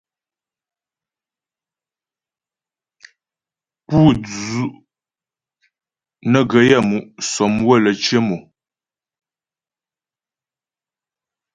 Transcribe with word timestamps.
Pú 3.87 3.99
dzu' 4.23 4.75
nə́ 6.31 6.41
gə 6.49 6.59
yaə́mu' 6.69 7.07
sɔmywə 7.31 7.75
lə́ 7.83 7.93
cyə 8.03 8.19
mò. 8.27 8.37